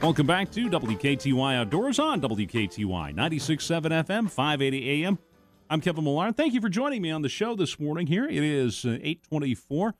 Welcome 0.00 0.28
back 0.28 0.52
to 0.52 0.70
WKTY 0.70 1.56
Outdoors 1.56 1.98
on 1.98 2.20
WKTY 2.20 3.14
96.7 3.16 4.06
FM, 4.06 4.30
580 4.30 5.04
AM. 5.04 5.18
I'm 5.68 5.80
Kevin 5.80 6.04
Millar. 6.04 6.30
Thank 6.30 6.54
you 6.54 6.60
for 6.60 6.68
joining 6.68 7.02
me 7.02 7.10
on 7.10 7.22
the 7.22 7.28
show 7.28 7.56
this 7.56 7.80
morning 7.80 8.06
here. 8.06 8.24
It 8.24 8.44
is 8.44 8.84
uh, 8.84 8.90
824 9.02 9.94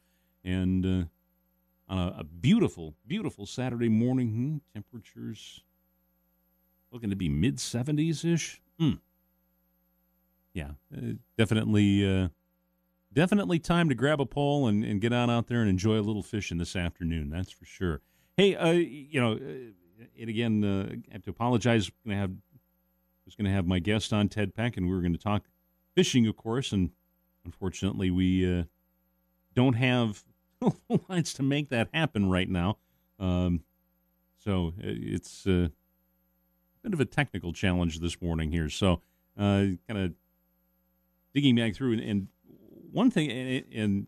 and 0.45 0.87
uh, 0.87 1.93
on 1.93 1.99
a, 1.99 2.21
a, 2.21 2.25
beautiful, 2.25 2.95
beautiful 3.09 3.45
Saturday 3.45 3.89
morning. 3.89 4.29
Hmm, 4.29 4.57
temperatures 4.73 5.65
looking 6.93 7.11
to 7.11 7.17
be 7.17 7.29
mid 7.29 7.57
70s-ish. 7.57 8.63
Mm. 8.81 9.01
Yeah, 10.55 10.71
uh, 10.97 11.15
definitely 11.37 12.09
uh, 12.09 12.29
definitely 13.13 13.59
time 13.59 13.89
to 13.89 13.97
grab 13.97 14.21
a 14.21 14.27
pole 14.27 14.69
and, 14.69 14.85
and 14.85 15.01
get 15.01 15.13
on 15.13 15.29
out 15.29 15.49
there 15.49 15.61
and 15.61 15.69
enjoy 15.69 15.99
a 15.99 16.03
little 16.03 16.23
fishing 16.23 16.59
this 16.59 16.77
afternoon. 16.77 17.31
That's 17.31 17.51
for 17.51 17.65
sure. 17.65 18.01
Hey, 18.37 18.55
uh, 18.55 18.71
you 18.71 19.21
know, 19.21 19.33
uh, 19.33 19.73
and 20.21 20.31
again, 20.31 20.65
uh, 20.65 20.95
I 21.11 21.13
have 21.13 21.23
to 21.25 21.31
apologize. 21.31 21.91
Gonna 22.05 22.17
have 22.17 22.33
was 23.29 23.37
going 23.37 23.45
to 23.45 23.53
have 23.53 23.67
my 23.67 23.79
guest 23.79 24.13
on 24.13 24.29
Ted 24.29 24.55
Peck, 24.55 24.79
and 24.79 24.89
we 24.89 24.95
were 24.95 25.03
going 25.03 25.13
to 25.13 25.19
talk 25.19 25.45
fishing, 25.95 26.27
of 26.27 26.37
course. 26.37 26.73
And 26.73 26.91
unfortunately, 27.45 28.11
we 28.11 28.61
uh, 28.61 28.65
don't 29.55 29.75
have 29.75 30.25
lines 31.09 31.35
to 31.35 31.43
make 31.43 31.69
that 31.69 31.89
happen 31.93 32.31
right 32.31 32.49
now. 32.49 32.79
Um, 33.21 33.65
so 34.43 34.69
uh, 34.79 34.85
it's 34.85 35.47
uh, 35.47 35.69
a 35.69 35.71
bit 36.83 36.95
of 36.95 37.01
a 37.01 37.05
technical 37.05 37.53
challenge 37.53 38.01
this 38.01 38.21
morning 38.23 38.51
here. 38.51 38.71
So 38.71 39.03
uh, 39.37 39.77
kind 39.87 39.99
of 39.99 40.15
digging 41.35 41.55
back 41.55 41.75
through 41.75 41.93
and, 41.93 42.01
and 42.01 42.29
one 42.91 43.11
thing, 43.11 43.31
and, 43.31 43.65
and, 43.75 44.07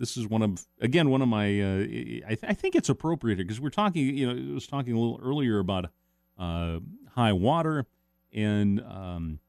this 0.00 0.16
is 0.16 0.26
one 0.26 0.42
of 0.42 0.66
again 0.80 1.10
one 1.10 1.22
of 1.22 1.28
my. 1.28 1.60
Uh, 1.60 1.82
I, 1.82 2.34
th- 2.34 2.44
I, 2.48 2.54
think 2.54 2.74
it's 2.74 2.88
appropriate 2.88 3.36
because 3.36 3.60
we're 3.60 3.68
talking. 3.68 4.16
You 4.16 4.26
know, 4.26 4.52
I 4.52 4.54
was 4.54 4.66
talking 4.66 4.94
a 4.94 4.98
little 4.98 5.20
earlier 5.22 5.58
about 5.58 5.90
uh, 6.38 6.80
high 7.14 7.34
water 7.34 7.86
and 8.32 8.80
um, 8.80 9.40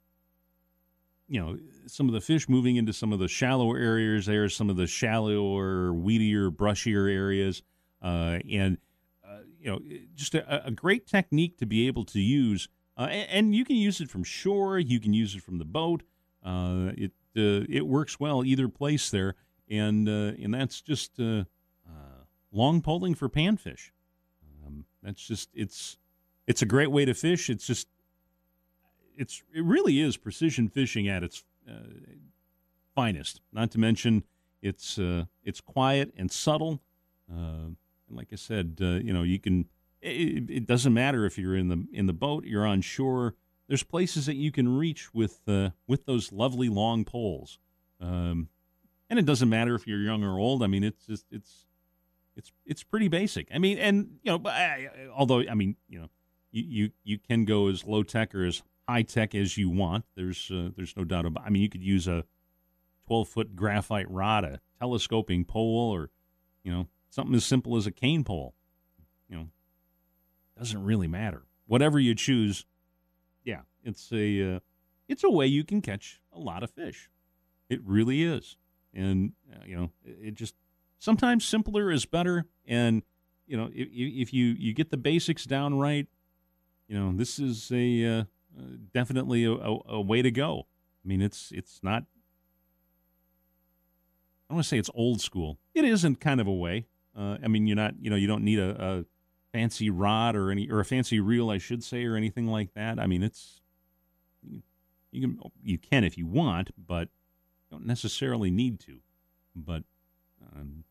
you 1.30 1.40
know 1.40 1.58
some 1.88 2.08
of 2.08 2.14
the 2.14 2.20
fish 2.20 2.50
moving 2.50 2.76
into 2.76 2.92
some 2.92 3.14
of 3.14 3.20
the 3.20 3.30
shallow 3.30 3.74
areas. 3.74 4.26
There, 4.26 4.50
some 4.50 4.70
of 4.70 4.76
the 4.76 4.88
shallower, 4.88 5.94
weedier, 5.94 6.52
brushier 6.52 7.10
areas, 7.10 7.64
uh, 8.02 8.40
and 8.52 8.78
uh, 9.26 9.38
you 9.58 9.72
know, 9.72 9.80
just 10.16 10.36
a, 10.36 10.66
a, 10.68 10.72
great 10.72 11.08
technique 11.08 11.58
to 11.60 11.66
be 11.66 11.88
able 11.88 12.04
to 12.04 12.20
use. 12.20 12.68
Uh, 12.98 13.08
and, 13.10 13.30
and, 13.30 13.56
you 13.56 13.64
can 13.64 13.78
use 13.78 14.02
it 14.02 14.10
from 14.10 14.24
shore. 14.24 14.78
You 14.78 15.00
can 15.00 15.14
use 15.14 15.34
it 15.34 15.42
from 15.42 15.60
the 15.60 15.66
boat. 15.66 16.04
Uh, 16.44 16.92
it 16.98 17.12
it 17.34 17.88
works 17.88 18.20
well 18.20 18.44
either 18.44 18.68
place 18.68 19.10
there, 19.10 19.36
and 19.72 20.08
uh, 20.08 20.34
and 20.42 20.54
that's 20.54 20.82
just 20.82 21.20
uh, 21.20 21.46
uh, 21.88 22.24
long 22.52 22.82
poling 22.82 23.16
for 23.16 23.30
panfish. 23.30 23.92
Um, 24.66 24.86
that's 25.02 25.26
just 25.26 25.50
it's 25.54 25.98
it's 26.46 26.62
a 26.62 26.66
great 26.66 26.92
way 26.92 27.06
to 27.06 27.14
fish. 27.14 27.50
It's 27.50 27.66
just 27.66 27.88
it's 29.18 29.42
it 29.54 29.64
really 29.64 30.02
is 30.02 30.18
precision 30.18 30.68
fishing 30.68 31.08
at 31.08 31.24
its 31.24 31.44
uh, 31.68 31.74
finest. 32.94 33.42
Not 33.54 33.72
to 33.72 33.80
mention 33.80 34.24
it's 34.62 35.00
uh, 35.00 35.26
it's 35.44 35.62
quiet 35.62 36.14
and 36.18 36.30
subtle. 36.30 36.82
and 37.30 37.78
like 38.10 38.28
I 38.34 38.36
said, 38.36 38.76
you 38.80 39.14
know 39.14 39.24
you 39.24 39.40
can. 39.40 39.68
It, 40.04 40.50
it, 40.50 40.66
doesn't 40.66 40.96
matter 40.96 41.28
if 41.28 41.38
you're 41.38 41.56
in 41.56 41.68
the 41.68 41.86
in 41.94 42.08
the 42.08 42.14
boat, 42.14 42.44
you're 42.46 42.66
on 42.66 42.82
shore 42.82 43.36
there's 43.72 43.84
places 43.84 44.26
that 44.26 44.36
you 44.36 44.52
can 44.52 44.78
reach 44.78 45.14
with 45.14 45.40
uh, 45.48 45.70
with 45.88 46.06
those 46.06 46.34
lovely 46.34 46.68
long 46.68 47.06
poles. 47.06 47.58
Um, 48.02 48.50
and 49.12 49.20
it 49.20 49.26
doesn't 49.26 49.50
matter 49.50 49.76
if 49.76 49.86
you're 49.86 50.00
young 50.00 50.24
or 50.24 50.40
old. 50.40 50.64
I 50.64 50.68
mean, 50.68 50.86
it's 50.86 51.06
just 51.06 51.26
it's 51.32 51.66
it's 52.38 52.54
it's 52.66 52.82
pretty 52.82 53.10
basic. 53.10 53.50
I 53.54 53.60
mean, 53.60 53.78
and 53.78 54.20
you 54.24 54.32
know, 54.32 55.10
although 55.14 55.44
I 55.48 55.54
mean, 55.54 55.76
you 55.90 56.00
know, 56.00 56.10
you 56.52 56.64
you, 56.64 56.90
you 57.04 57.20
can 57.20 57.44
go 57.44 57.68
as 57.68 57.86
low 57.86 58.04
tech 58.04 58.34
or 58.34 58.46
as 58.46 58.64
high 58.88 59.02
tech 59.02 59.36
as 59.36 59.58
you 59.58 59.70
want. 59.70 60.06
There's 60.16 60.50
uh, 60.50 60.70
there's 60.78 60.96
no 60.96 61.04
doubt 61.04 61.26
about. 61.26 61.46
I 61.46 61.50
mean, 61.50 61.62
you 61.62 61.70
could 61.70 61.84
use 61.84 62.08
a 62.08 62.24
12 63.08 63.28
foot 63.28 63.56
graphite 63.56 64.10
rod, 64.10 64.46
a 64.46 64.62
telescoping 64.80 65.44
pole, 65.44 65.92
or 65.92 66.10
you 66.64 66.72
know, 66.72 66.88
something 67.10 67.36
as 67.36 67.44
simple 67.44 67.76
as 67.76 67.86
a 67.86 67.92
cane 67.92 68.24
pole. 68.24 68.56
You 69.28 69.36
know, 69.36 69.48
doesn't 70.58 70.86
really 70.86 71.08
matter. 71.10 71.44
Whatever 71.68 72.00
you 72.00 72.16
choose, 72.16 72.66
yeah, 73.44 73.64
it's 73.84 74.10
a 74.14 74.56
uh, 74.56 74.60
it's 75.10 75.26
a 75.26 75.30
way 75.30 75.48
you 75.48 75.66
can 75.66 75.82
catch 75.82 76.22
a 76.32 76.40
lot 76.40 76.64
of 76.64 76.72
fish. 76.72 77.10
It 77.70 77.82
really 77.84 78.24
is, 78.24 78.56
and 78.94 79.34
uh, 79.52 79.64
you 79.66 79.76
know, 79.76 79.92
it 80.04 80.34
just 80.34 80.56
sometimes 81.00 81.46
simpler 81.46 81.92
is 81.92 82.06
better. 82.06 82.46
And 82.66 83.04
you 83.48 83.58
know, 83.58 83.70
if, 83.74 83.88
if 83.92 84.34
you 84.34 84.56
you 84.58 84.74
get 84.74 84.92
the 84.92 84.98
basics 84.98 85.46
down 85.46 85.78
right, 85.78 86.08
you 86.88 86.98
know, 86.98 87.14
this 87.16 87.40
is 87.40 87.72
a 87.74 88.06
uh, 88.06 88.24
uh 88.58 88.64
definitely 88.94 89.46
a, 89.46 89.52
a, 89.52 89.80
a 89.88 90.02
way 90.02 90.22
to 90.22 90.32
go. 90.32 90.68
I 91.04 91.08
mean, 91.08 91.22
it's 91.22 91.52
it's 91.52 91.80
not. 91.84 92.04
I 94.50 94.54
don't 94.54 94.58
want 94.58 94.66
to 94.66 94.70
say 94.70 94.78
it's 94.78 94.90
old 94.94 95.22
school. 95.22 95.60
It 95.74 95.86
isn't 95.86 96.20
kind 96.20 96.42
of 96.42 96.48
a 96.48 96.54
way. 96.54 96.88
Uh, 97.18 97.38
I 97.44 97.48
mean, 97.48 97.68
you're 97.68 97.78
not, 97.78 97.94
you 98.02 98.10
know, 98.10 98.18
you 98.18 98.28
don't 98.28 98.44
need 98.44 98.60
a, 98.60 98.84
a 98.84 99.06
fancy 99.52 99.90
rod 99.90 100.36
or 100.36 100.52
any 100.52 100.70
or 100.70 100.80
a 100.80 100.86
fancy 100.86 101.20
reel, 101.20 101.50
I 101.50 101.58
should 101.58 101.84
say, 101.84 102.06
or 102.06 102.16
anything 102.16 102.48
like 102.48 102.74
that. 102.74 103.00
I 103.00 103.08
mean, 103.08 103.24
it's 103.24 103.62
you 105.12 105.22
can 105.22 105.40
you 105.64 105.78
can 105.78 106.04
if 106.04 106.18
you 106.18 106.26
want, 106.26 106.72
but 106.78 107.10
don't 107.72 107.86
necessarily 107.86 108.52
need 108.52 108.80
to. 108.82 109.00
But 109.56 109.84
um, 110.56 110.84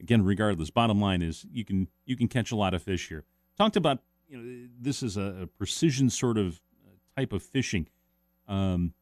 again, 0.00 0.24
regardless, 0.24 0.70
bottom 0.70 1.00
line 1.00 1.20
is 1.20 1.44
you 1.52 1.64
can 1.64 1.88
you 2.06 2.16
can 2.16 2.28
catch 2.28 2.52
a 2.52 2.56
lot 2.56 2.72
of 2.72 2.82
fish 2.82 3.08
here. 3.08 3.24
Talked 3.58 3.76
about 3.76 3.98
you 4.28 4.38
know 4.38 4.68
this 4.80 5.02
is 5.02 5.16
a, 5.16 5.42
a 5.42 5.46
precision 5.46 6.08
sort 6.08 6.38
of 6.38 6.60
uh, 6.86 6.90
type 7.20 7.32
of 7.32 7.42
fishing. 7.42 7.88
Um, 8.46 8.94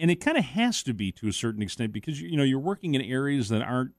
and 0.00 0.10
it 0.10 0.16
kind 0.16 0.36
of 0.38 0.44
has 0.44 0.82
to 0.82 0.94
be 0.94 1.12
to 1.12 1.28
a 1.28 1.32
certain 1.32 1.62
extent 1.62 1.92
because 1.92 2.20
you 2.20 2.36
know 2.36 2.42
you're 2.42 2.58
working 2.58 2.94
in 2.94 3.02
areas 3.02 3.48
that 3.50 3.62
aren't 3.62 3.92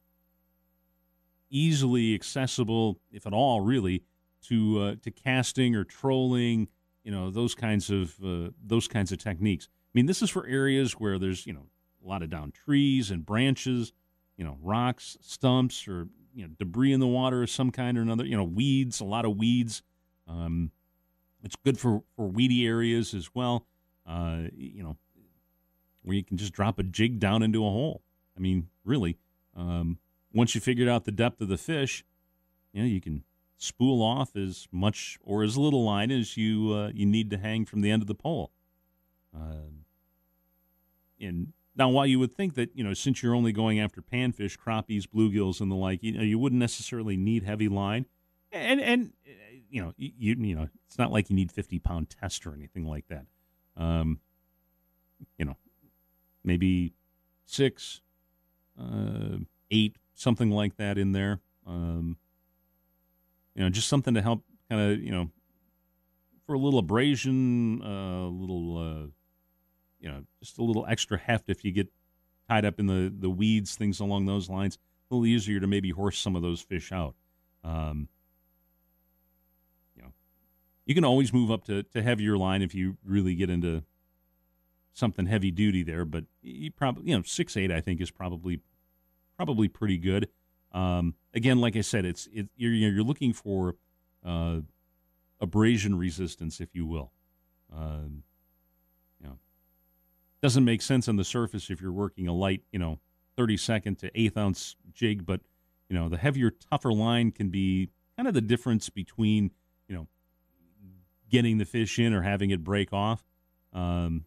easily 1.50 2.14
accessible, 2.14 3.00
if 3.12 3.26
at 3.26 3.34
all, 3.34 3.62
really, 3.62 4.04
to 4.44 4.82
uh, 4.82 4.96
to 5.04 5.12
casting 5.12 5.76
or 5.76 5.84
trolling. 5.84 6.68
You 7.04 7.12
know 7.12 7.30
those 7.30 7.56
kinds 7.56 7.90
of 7.90 8.16
uh, 8.24 8.50
those 8.62 8.88
kinds 8.88 9.12
of 9.12 9.20
techniques. 9.20 9.70
I 9.90 9.92
mean, 9.94 10.06
this 10.06 10.22
is 10.22 10.30
for 10.30 10.46
areas 10.46 10.94
where 10.94 11.18
there's 11.18 11.48
you 11.48 11.54
know 11.54 11.68
a 12.04 12.08
lot 12.08 12.22
of 12.22 12.30
down 12.30 12.52
trees 12.52 13.12
and 13.12 13.26
branches, 13.26 13.92
you 14.38 14.46
know, 14.46 14.58
rocks, 14.62 15.18
stumps, 15.22 15.88
or 15.88 16.08
you 16.34 16.44
know 16.44 16.54
debris 16.60 16.94
in 16.94 17.00
the 17.00 17.08
water 17.08 17.44
of 17.44 17.50
some 17.50 17.72
kind 17.72 17.98
or 17.98 18.02
another. 18.02 18.26
You 18.26 18.38
know, 18.38 18.44
weeds, 18.44 19.00
a 19.00 19.06
lot 19.06 19.26
of 19.26 19.38
weeds. 19.38 19.82
Um, 20.28 20.72
it's 21.44 21.56
good 21.56 21.80
for 21.80 22.04
for 22.16 22.28
weedy 22.28 22.66
areas 22.66 23.14
as 23.14 23.34
well. 23.34 23.66
Uh, 24.06 24.44
you 24.56 24.84
know, 24.84 24.98
where 26.04 26.16
you 26.16 26.24
can 26.24 26.38
just 26.38 26.54
drop 26.54 26.80
a 26.80 26.84
jig 26.84 27.20
down 27.20 27.44
into 27.44 27.66
a 27.66 27.70
hole. 27.70 28.02
I 28.38 28.40
mean, 28.40 28.70
really. 28.86 29.18
Um, 29.56 29.98
once 30.34 30.54
you 30.54 30.62
figured 30.62 30.88
out 30.88 31.06
the 31.06 31.12
depth 31.12 31.42
of 31.42 31.48
the 31.48 31.58
fish, 31.58 32.06
you 32.72 32.82
know, 32.82 32.88
you 32.88 33.02
can 33.02 33.24
spool 33.58 34.02
off 34.02 34.36
as 34.36 34.68
much 34.72 35.20
or 35.22 35.44
as 35.44 35.58
little 35.58 35.84
line 35.84 36.12
as 36.12 36.38
you 36.38 36.74
uh, 36.74 36.92
you 36.94 37.06
need 37.06 37.30
to 37.32 37.38
hang 37.38 37.66
from 37.66 37.82
the 37.82 37.92
end 37.92 38.02
of 38.02 38.08
the 38.08 38.16
pole. 38.16 38.52
Uh, 39.36 39.70
and 41.22 41.54
now, 41.76 41.90
while 41.90 42.06
you 42.06 42.20
would 42.20 42.34
think 42.34 42.56
that 42.56 42.76
you 42.76 42.84
know, 42.84 42.94
since 42.94 43.22
you're 43.22 43.36
only 43.36 43.52
going 43.52 43.80
after 43.80 44.02
panfish, 44.02 44.58
crappies, 44.58 45.06
bluegills, 45.08 45.62
and 45.62 45.72
the 45.72 45.76
like, 45.76 46.04
you 46.04 46.14
know, 46.14 46.24
you 46.24 46.40
wouldn't 46.40 46.60
necessarily 46.60 47.18
need 47.18 47.44
heavy 47.44 47.68
line, 47.68 48.06
and 48.52 48.82
and 48.82 49.14
you 49.70 49.82
know, 49.82 49.94
you 49.98 50.36
you 50.38 50.56
know, 50.56 50.68
it's 50.88 50.98
not 50.98 51.12
like 51.12 51.30
you 51.30 51.36
need 51.36 51.52
50 51.52 51.80
pound 51.80 52.10
test 52.10 52.46
or 52.48 52.54
anything 52.54 52.86
like 52.86 53.08
that. 53.08 53.26
Um, 53.78 54.20
you 55.38 55.46
know, 55.46 55.58
maybe 56.44 56.94
six, 57.46 58.02
uh, 58.80 59.38
eight 59.72 59.96
something 60.16 60.52
like 60.52 60.76
that 60.78 60.98
in 60.98 61.14
there. 61.14 61.40
Um, 61.66 62.18
you 63.56 63.64
know, 63.64 63.70
just 63.70 63.88
something 63.88 64.14
to 64.14 64.22
help 64.22 64.44
kind 64.70 64.82
of, 64.82 65.00
you 65.00 65.12
know, 65.12 65.30
for 66.46 66.54
a 66.54 66.60
little 66.60 66.80
abrasion, 66.80 67.82
a 67.84 67.88
uh, 67.88 68.28
little, 68.30 68.78
uh, 68.78 69.08
you 70.00 70.10
know, 70.10 70.24
just 70.42 70.58
a 70.58 70.64
little 70.64 70.86
extra 70.88 71.18
heft 71.18 71.50
if 71.50 71.64
you 71.64 71.72
get 71.72 71.88
tied 72.48 72.66
up 72.66 72.80
in 72.80 72.88
the, 72.88 73.14
the 73.18 73.30
weeds, 73.30 73.76
things 73.76 74.00
along 74.00 74.26
those 74.26 74.50
lines. 74.50 74.78
A 75.10 75.16
little 75.16 75.26
easier 75.26 75.60
to 75.60 75.68
maybe 75.68 75.90
horse 75.90 76.18
some 76.18 76.36
of 76.36 76.42
those 76.42 76.62
fish 76.62 76.92
out. 76.92 77.16
Um, 77.64 78.08
you 79.96 80.04
know, 80.04 80.10
you 80.86 80.96
can 80.96 81.06
always 81.06 81.34
move 81.34 81.52
up 81.52 81.66
to, 81.66 81.84
to 81.84 82.02
heavier 82.02 82.38
line 82.38 82.62
if 82.62 82.74
you 82.74 82.98
really 83.04 83.36
get 83.36 83.50
into 83.50 83.84
something 84.94 85.26
heavy 85.26 85.52
duty 85.52 85.84
there, 85.84 86.06
but 86.06 86.26
you 86.42 86.72
probably, 86.72 87.10
you 87.10 87.16
know, 87.16 87.24
six 87.24 87.56
eight 87.56 87.72
I 87.72 87.82
think 87.82 88.02
is 88.02 88.12
probably 88.12 88.60
probably 89.38 89.68
pretty 89.68 89.98
good. 89.98 90.28
Um, 90.72 91.16
again, 91.34 91.60
like 91.60 91.76
I 91.76 91.82
said, 91.82 92.06
it's 92.06 92.28
it, 92.34 92.48
you're 92.56 92.72
you're 92.72 93.04
looking 93.04 93.34
for 93.34 93.76
uh, 94.26 94.60
abrasion 95.40 95.98
resistance, 95.98 96.60
if 96.60 96.70
you 96.74 96.86
will. 96.86 97.12
Um, 97.76 98.24
doesn't 100.42 100.64
make 100.64 100.82
sense 100.82 101.08
on 101.08 101.16
the 101.16 101.24
surface 101.24 101.70
if 101.70 101.82
you're 101.82 101.92
working 101.92 102.28
a 102.28 102.34
light, 102.34 102.64
you 102.72 102.80
know, 102.80 103.00
thirty 103.36 103.58
second 103.58 103.98
to 104.00 104.12
eighth 104.20 104.38
ounce 104.38 104.76
jig, 104.94 105.26
but 105.26 105.42
you 105.90 105.98
know 105.98 106.10
the 106.10 106.18
heavier, 106.18 106.52
tougher 106.52 106.94
line 106.94 107.32
can 107.32 107.50
be 107.50 107.90
kind 108.18 108.28
of 108.28 108.34
the 108.34 108.42
difference 108.42 108.90
between 108.90 109.52
you 109.88 109.96
know 109.96 110.08
getting 111.30 111.58
the 111.58 111.66
fish 111.66 112.00
in 112.00 112.14
or 112.14 112.22
having 112.22 112.50
it 112.50 112.64
break 112.64 112.92
off. 112.94 113.24
Um, 113.74 114.26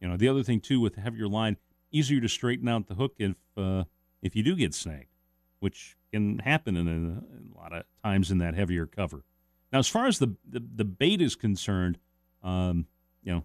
you 0.00 0.08
know, 0.08 0.16
the 0.16 0.28
other 0.28 0.42
thing 0.42 0.60
too 0.60 0.80
with 0.80 0.94
the 0.94 1.00
heavier 1.00 1.28
line, 1.28 1.56
easier 1.90 2.20
to 2.20 2.28
straighten 2.28 2.68
out 2.68 2.86
the 2.86 2.94
hook 2.94 3.14
if 3.18 3.36
uh, 3.56 3.84
if 4.22 4.36
you 4.36 4.42
do 4.42 4.56
get 4.56 4.74
snagged, 4.74 5.14
which 5.60 5.96
can 6.12 6.38
happen 6.40 6.76
in 6.76 6.88
a, 6.88 7.58
a, 7.58 7.60
lot 7.60 7.72
of 7.72 7.84
times 8.02 8.30
in 8.30 8.38
that 8.38 8.54
heavier 8.54 8.86
cover. 8.86 9.24
Now, 9.72 9.78
as 9.78 9.88
far 9.88 10.06
as 10.06 10.18
the 10.18 10.34
the, 10.48 10.62
the 10.76 10.84
bait 10.84 11.20
is 11.20 11.36
concerned, 11.36 11.98
um, 12.42 12.86
you 13.22 13.32
know, 13.32 13.44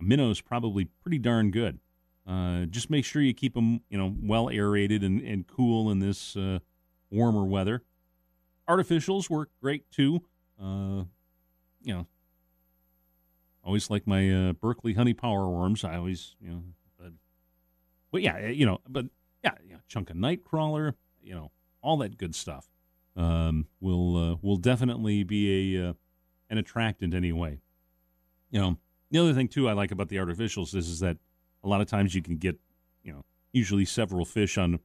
a 0.00 0.04
minnow 0.04 0.30
is 0.30 0.40
probably 0.40 0.86
pretty 1.02 1.18
darn 1.18 1.50
good. 1.50 1.78
Uh, 2.26 2.66
just 2.66 2.90
make 2.90 3.04
sure 3.04 3.22
you 3.22 3.34
keep 3.34 3.54
them, 3.54 3.80
you 3.88 3.98
know, 3.98 4.14
well 4.22 4.48
aerated 4.50 5.02
and, 5.02 5.20
and 5.20 5.46
cool 5.46 5.90
in 5.90 5.98
this 5.98 6.36
uh, 6.36 6.60
warmer 7.10 7.44
weather. 7.44 7.82
Artificials 8.68 9.28
work 9.28 9.50
great 9.60 9.90
too. 9.90 10.22
Uh, 10.62 11.04
you 11.82 11.94
know, 11.94 12.06
always 13.64 13.90
like 13.90 14.06
my 14.06 14.30
uh, 14.30 14.52
Berkley 14.52 14.94
honey 14.94 15.14
power 15.14 15.48
worms. 15.48 15.82
I 15.82 15.96
always, 15.96 16.36
you 16.40 16.50
know, 16.50 16.62
but, 16.98 17.12
but 18.12 18.22
yeah, 18.22 18.48
you 18.48 18.66
know, 18.66 18.80
but 18.88 19.06
yeah, 19.42 19.54
yeah, 19.68 19.76
chunk 19.88 20.10
of 20.10 20.16
night 20.16 20.44
crawler, 20.44 20.94
you 21.22 21.34
know, 21.34 21.50
all 21.82 21.96
that 21.98 22.16
good 22.16 22.34
stuff. 22.34 22.68
Um, 23.16 23.66
will 23.80 24.16
uh, 24.16 24.36
will 24.40 24.56
definitely 24.56 25.24
be 25.24 25.74
a 25.76 25.88
uh, 25.88 25.92
an 26.48 26.58
attractant 26.58 27.12
anyway. 27.12 27.58
You 28.50 28.60
know, 28.60 28.78
the 29.10 29.18
other 29.18 29.34
thing 29.34 29.48
too 29.48 29.68
I 29.68 29.72
like 29.72 29.90
about 29.90 30.08
the 30.08 30.16
artificials 30.16 30.74
is 30.74 30.88
is 30.88 31.00
that 31.00 31.16
a 31.62 31.68
lot 31.68 31.80
of 31.80 31.86
times 31.86 32.14
you 32.14 32.22
can 32.22 32.36
get, 32.36 32.58
you 33.02 33.12
know, 33.12 33.24
usually 33.52 33.84
several 33.84 34.24
fish 34.24 34.56
on 34.56 34.80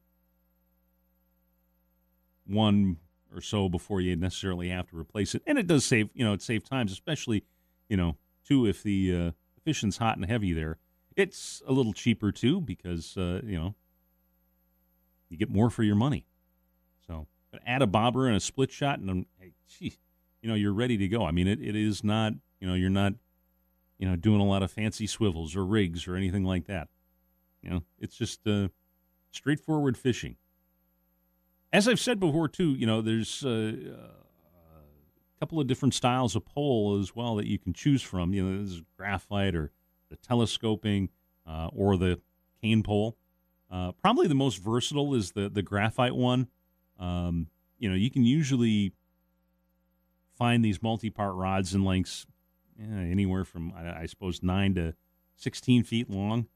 one 2.46 2.98
or 3.34 3.40
so 3.40 3.68
before 3.68 4.00
you 4.00 4.14
necessarily 4.16 4.68
have 4.68 4.88
to 4.90 4.98
replace 4.98 5.34
it, 5.34 5.42
and 5.46 5.58
it 5.58 5.66
does 5.66 5.84
save, 5.84 6.10
you 6.14 6.24
know, 6.24 6.32
it 6.32 6.42
saves 6.42 6.68
times, 6.68 6.92
especially, 6.92 7.44
you 7.88 7.96
know, 7.96 8.16
too 8.46 8.66
if 8.66 8.82
the 8.82 9.14
uh, 9.14 9.30
fishing's 9.64 9.98
hot 9.98 10.16
and 10.16 10.26
heavy 10.26 10.52
there. 10.52 10.78
It's 11.16 11.62
a 11.66 11.72
little 11.72 11.92
cheaper 11.92 12.30
too 12.30 12.60
because 12.60 13.16
uh, 13.16 13.40
you 13.42 13.58
know 13.58 13.74
you 15.28 15.36
get 15.36 15.50
more 15.50 15.70
for 15.70 15.82
your 15.82 15.96
money. 15.96 16.26
So, 17.06 17.26
but 17.50 17.62
add 17.66 17.82
a 17.82 17.86
bobber 17.86 18.26
and 18.26 18.36
a 18.36 18.40
split 18.40 18.70
shot, 18.70 18.98
and 18.98 19.26
hey, 19.40 19.52
gee, 19.66 19.96
you 20.42 20.48
know 20.48 20.54
you're 20.54 20.74
ready 20.74 20.96
to 20.98 21.08
go. 21.08 21.24
I 21.24 21.30
mean, 21.30 21.48
it, 21.48 21.60
it 21.60 21.74
is 21.74 22.04
not 22.04 22.34
you 22.60 22.68
know 22.68 22.74
you're 22.74 22.90
not 22.90 23.14
you 23.98 24.08
know 24.08 24.16
doing 24.16 24.40
a 24.40 24.44
lot 24.44 24.62
of 24.62 24.70
fancy 24.70 25.06
swivels 25.06 25.56
or 25.56 25.64
rigs 25.64 26.06
or 26.06 26.16
anything 26.16 26.44
like 26.44 26.66
that. 26.66 26.88
You 27.62 27.70
know, 27.70 27.82
it's 27.98 28.16
just 28.16 28.46
uh, 28.46 28.68
straightforward 29.30 29.96
fishing. 29.96 30.36
As 31.72 31.88
I've 31.88 32.00
said 32.00 32.20
before, 32.20 32.48
too, 32.48 32.70
you 32.70 32.86
know, 32.86 33.02
there's 33.02 33.44
uh, 33.44 33.72
a 33.76 35.40
couple 35.40 35.60
of 35.60 35.66
different 35.66 35.94
styles 35.94 36.36
of 36.36 36.44
pole 36.44 36.98
as 37.00 37.14
well 37.14 37.34
that 37.36 37.46
you 37.46 37.58
can 37.58 37.72
choose 37.72 38.02
from. 38.02 38.32
You 38.32 38.44
know, 38.44 38.56
there's 38.58 38.82
graphite 38.96 39.54
or 39.54 39.72
the 40.10 40.16
telescoping 40.16 41.10
uh, 41.46 41.68
or 41.72 41.96
the 41.96 42.20
cane 42.62 42.82
pole. 42.82 43.16
Uh, 43.70 43.92
probably 43.92 44.28
the 44.28 44.34
most 44.34 44.56
versatile 44.58 45.14
is 45.14 45.32
the 45.32 45.48
the 45.48 45.62
graphite 45.62 46.14
one. 46.14 46.48
Um, 47.00 47.48
you 47.78 47.90
know, 47.90 47.96
you 47.96 48.10
can 48.10 48.24
usually 48.24 48.92
find 50.38 50.64
these 50.64 50.82
multi-part 50.82 51.34
rods 51.34 51.74
and 51.74 51.84
lengths 51.84 52.26
yeah, 52.26 52.35
anywhere 52.80 53.44
from 53.44 53.72
I, 53.74 54.06
suppose 54.06 54.42
nine 54.42 54.74
to 54.74 54.94
sixteen 55.36 55.82
feet 55.82 56.10
long, 56.10 56.46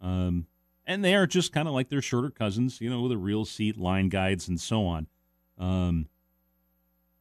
um, 0.00 0.46
and 0.86 1.04
they 1.04 1.14
are 1.14 1.26
just 1.26 1.52
kind 1.52 1.68
of 1.68 1.74
like 1.74 1.88
their 1.88 2.02
shorter 2.02 2.30
cousins. 2.30 2.80
You 2.80 2.90
know, 2.90 3.00
with 3.00 3.12
a 3.12 3.18
reel 3.18 3.44
seat, 3.44 3.76
line 3.76 4.08
guides, 4.08 4.48
and 4.48 4.60
so 4.60 4.84
on. 4.86 5.06
Um, 5.58 6.08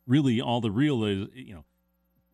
really, 0.08 0.42
all 0.42 0.62
the 0.62 0.72
reel 0.72 1.04
is 1.04 1.28
you 1.34 1.56
know, 1.56 1.66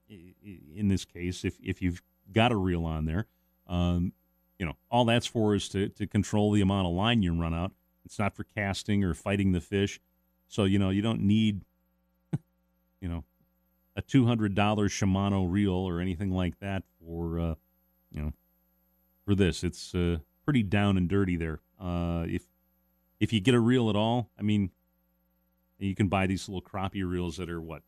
in 0.09 0.87
this 0.87 1.05
case, 1.05 1.43
if 1.43 1.57
if 1.61 1.81
you've 1.81 2.01
got 2.31 2.51
a 2.51 2.55
reel 2.55 2.85
on 2.85 3.05
there, 3.05 3.27
um, 3.67 4.13
you 4.59 4.65
know, 4.65 4.75
all 4.89 5.05
that's 5.05 5.27
for 5.27 5.55
is 5.55 5.69
to, 5.69 5.89
to 5.89 6.07
control 6.07 6.51
the 6.51 6.61
amount 6.61 6.87
of 6.87 6.93
line 6.93 7.21
you 7.21 7.33
run 7.33 7.53
out. 7.53 7.71
It's 8.05 8.17
not 8.17 8.35
for 8.35 8.43
casting 8.43 9.03
or 9.03 9.13
fighting 9.13 9.51
the 9.51 9.61
fish. 9.61 9.99
So, 10.47 10.63
you 10.63 10.79
know, 10.79 10.89
you 10.89 11.01
don't 11.01 11.21
need, 11.21 11.61
you 13.01 13.09
know, 13.09 13.23
a 13.97 14.01
$200 14.03 14.53
Shimano 14.55 15.51
reel 15.51 15.73
or 15.73 15.99
anything 15.99 16.31
like 16.31 16.59
that 16.59 16.83
for, 16.99 17.39
uh, 17.39 17.55
you 18.11 18.21
know, 18.21 18.33
for 19.25 19.33
this. 19.33 19.63
It's 19.63 19.93
uh, 19.95 20.19
pretty 20.45 20.61
down 20.61 20.97
and 20.97 21.09
dirty 21.09 21.35
there. 21.35 21.59
Uh, 21.81 22.23
if, 22.27 22.43
if 23.19 23.33
you 23.33 23.41
get 23.41 23.55
a 23.55 23.59
reel 23.59 23.89
at 23.89 23.95
all, 23.95 24.29
I 24.39 24.43
mean, 24.43 24.69
you 25.79 25.95
can 25.95 26.07
buy 26.07 26.27
these 26.27 26.47
little 26.47 26.61
crappie 26.61 27.07
reels 27.09 27.37
that 27.37 27.49
are 27.49 27.59
what, 27.59 27.81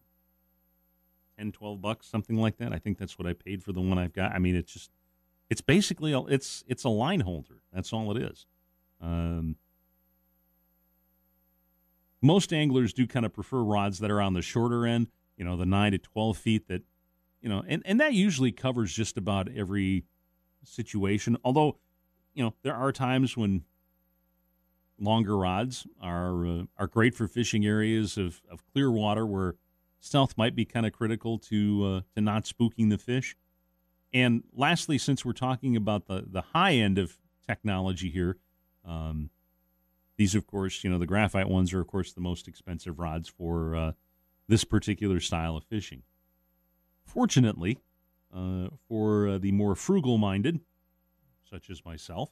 10, 1.37 1.51
12 1.51 1.79
bucks, 1.79 2.07
something 2.07 2.35
like 2.35 2.57
that. 2.57 2.73
I 2.73 2.79
think 2.79 2.97
that's 2.97 3.17
what 3.19 3.27
I 3.27 3.33
paid 3.33 3.63
for 3.63 3.71
the 3.71 3.79
one 3.79 3.99
I've 3.99 4.13
got. 4.13 4.31
I 4.31 4.39
mean, 4.39 4.55
it's 4.55 4.73
just, 4.73 4.89
it's 5.49 5.61
basically 5.61 6.11
a, 6.11 6.19
it's 6.25 6.63
it's 6.67 6.83
a 6.83 6.89
line 6.89 7.21
holder. 7.21 7.61
That's 7.73 7.91
all 7.93 8.15
it 8.15 8.21
is. 8.21 8.45
Um, 9.01 9.55
most 12.21 12.51
anglers 12.53 12.93
do 12.93 13.07
kind 13.07 13.25
of 13.25 13.33
prefer 13.33 13.61
rods 13.61 13.99
that 13.99 14.11
are 14.11 14.21
on 14.21 14.33
the 14.33 14.41
shorter 14.41 14.85
end. 14.85 15.07
You 15.39 15.45
know, 15.45 15.57
the 15.57 15.65
nine 15.65 15.93
to 15.93 15.97
twelve 15.97 16.37
feet. 16.37 16.67
That 16.67 16.83
you 17.41 17.49
know, 17.49 17.63
and 17.67 17.81
and 17.85 17.99
that 17.99 18.13
usually 18.13 18.51
covers 18.51 18.93
just 18.93 19.17
about 19.17 19.49
every 19.51 20.03
situation. 20.63 21.37
Although, 21.43 21.77
you 22.35 22.43
know, 22.43 22.53
there 22.61 22.75
are 22.75 22.91
times 22.91 23.35
when 23.35 23.63
longer 24.99 25.37
rods 25.37 25.87
are 26.01 26.45
uh, 26.45 26.63
are 26.77 26.87
great 26.87 27.15
for 27.15 27.27
fishing 27.27 27.65
areas 27.65 28.17
of, 28.17 28.41
of 28.51 28.63
clear 28.71 28.91
water 28.91 29.25
where 29.25 29.55
stealth 29.99 30.37
might 30.37 30.55
be 30.55 30.65
kind 30.65 30.85
of 30.85 30.93
critical 30.93 31.39
to 31.39 31.85
uh, 31.85 32.01
to 32.13 32.21
not 32.21 32.43
spooking 32.43 32.89
the 32.89 32.97
fish. 32.97 33.35
And 34.13 34.43
lastly, 34.53 34.97
since 34.97 35.23
we're 35.23 35.33
talking 35.33 35.75
about 35.75 36.07
the, 36.07 36.25
the 36.27 36.41
high 36.41 36.73
end 36.73 36.97
of 36.97 37.17
technology 37.47 38.09
here, 38.09 38.37
um, 38.83 39.29
these, 40.17 40.35
of 40.35 40.47
course, 40.47 40.83
you 40.83 40.89
know, 40.89 40.97
the 40.97 41.05
graphite 41.05 41.47
ones 41.47 41.73
are, 41.73 41.79
of 41.79 41.87
course, 41.87 42.11
the 42.11 42.19
most 42.21 42.47
expensive 42.47 42.99
rods 42.99 43.29
for 43.29 43.75
uh, 43.75 43.91
this 44.49 44.63
particular 44.63 45.19
style 45.19 45.55
of 45.55 45.63
fishing. 45.63 46.01
Fortunately, 47.05 47.77
uh, 48.35 48.69
for 48.87 49.29
uh, 49.29 49.37
the 49.37 49.51
more 49.51 49.75
frugal 49.75 50.17
minded, 50.17 50.59
such 51.49 51.69
as 51.69 51.85
myself, 51.85 52.31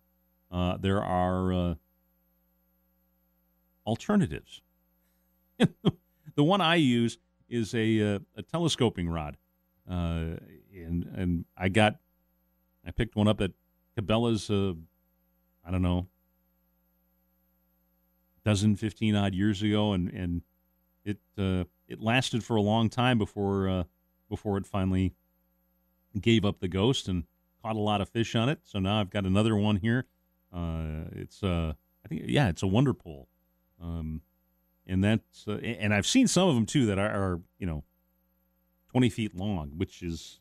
uh, 0.52 0.78
there 0.78 1.02
are 1.02 1.54
uh, 1.54 1.76
alternatives. 3.86 4.62
the 5.60 6.44
one 6.44 6.60
I 6.60 6.76
use 6.76 7.20
is 7.48 7.74
a, 7.76 8.16
uh, 8.16 8.20
a 8.36 8.42
telescoping 8.42 9.08
rod. 9.08 9.38
Uh, 9.90 10.38
and 10.76 11.06
and 11.16 11.46
I 11.56 11.70
got 11.70 11.96
I 12.86 12.92
picked 12.92 13.16
one 13.16 13.30
up 13.30 13.40
at 13.40 13.52
Cabela's. 13.98 14.50
I 14.50 15.72
don't 15.72 15.82
know, 15.82 16.08
dozen, 18.44 18.76
fifteen 18.76 19.16
odd 19.16 19.34
years 19.34 19.62
ago, 19.62 19.94
and 19.94 20.10
and 20.10 20.42
it 21.06 21.20
it 21.88 22.01
lasted 22.01 22.44
for 22.44 22.56
a 22.56 22.62
long 22.62 22.89
time 22.89 23.17
before 23.17 23.70
uh, 23.70 23.84
before 24.29 24.58
it 24.58 24.65
finally 24.65 25.13
gave 26.20 26.46
up 26.46 26.60
the 26.60 26.67
ghost 26.67 27.08
and 27.08 27.24
caught 27.62 27.75
a 27.75 27.79
lot 27.79 28.01
of 28.01 28.10
fish 28.10 28.36
on 28.36 28.50
it. 28.50 28.60
So 28.63 28.79
now 28.79 29.00
I've 29.00 29.10
got 29.10 29.25
another 29.25 29.56
one 29.56 29.77
here. 29.77 30.06
Uh, 30.53 31.06
it's 31.12 31.44
uh, 31.44 31.74
I 32.06 32.08
think 32.08 32.24
yeah, 32.25 32.50
it's 32.50 32.63
a 32.63 32.67
wonder 32.67 32.94
pole. 32.94 33.27
Um, 33.82 34.22
and 34.86 35.03
that's 35.03 35.48
uh, 35.48 35.58
and 35.58 35.94
I've 35.94 36.08
seen 36.08 36.27
some 36.27 36.48
of 36.48 36.56
them 36.56 36.65
too 36.65 36.86
that 36.88 36.98
are, 36.98 37.10
are 37.10 37.41
you 37.60 37.67
know 37.67 37.84
20 38.91 39.10
feet 39.10 39.36
long, 39.36 39.74
which 39.77 40.01
is 40.01 40.39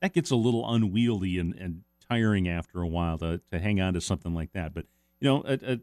that 0.00 0.12
gets 0.12 0.30
a 0.30 0.36
little 0.36 0.70
unwieldy 0.70 1.38
and, 1.38 1.54
and 1.54 1.82
tiring 2.08 2.48
after 2.48 2.80
a 2.80 2.86
while 2.86 3.18
to, 3.18 3.40
to 3.50 3.58
hang 3.58 3.80
on 3.80 3.94
to 3.94 4.00
something 4.00 4.34
like 4.34 4.52
that. 4.52 4.74
But 4.74 4.86
you 5.20 5.28
know, 5.28 5.42
a, 5.46 5.58
a 5.72 5.80